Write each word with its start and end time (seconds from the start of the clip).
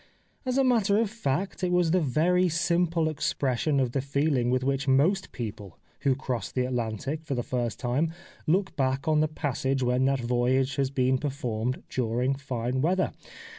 As 0.47 0.57
a 0.57 0.63
matter 0.63 0.97
of 0.97 1.11
fact 1.11 1.63
it 1.63 1.71
was 1.71 1.91
the 1.91 1.99
very 2.01 2.49
simple 2.49 3.07
expression 3.07 3.79
of 3.79 3.91
the 3.91 3.99
feeUng 3.99 4.49
with 4.49 4.63
which 4.63 4.87
most 4.87 5.31
people 5.31 5.77
who 5.99 6.15
cross 6.15 6.51
the 6.51 6.65
Atlantic 6.65 7.23
for 7.23 7.35
the 7.35 7.43
first 7.43 7.77
time 7.79 8.11
look 8.47 8.75
back 8.75 9.07
on 9.07 9.19
the 9.19 9.27
passage 9.27 9.83
when 9.83 10.05
that 10.05 10.19
voyage 10.19 10.77
has 10.77 10.89
been 10.89 11.19
performed 11.19 11.83
during 11.87 12.33
fine 12.33 12.81
weather. 12.81 13.11